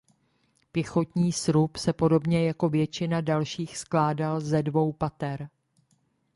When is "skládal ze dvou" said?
3.77-4.93